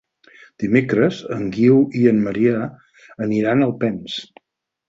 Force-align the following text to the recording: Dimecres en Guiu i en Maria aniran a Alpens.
Dimecres 0.63 1.19
en 1.35 1.43
Guiu 1.57 1.77
i 2.01 2.03
en 2.13 2.23
Maria 2.31 2.65
aniran 3.27 3.63
a 3.63 3.69
Alpens. 3.71 4.21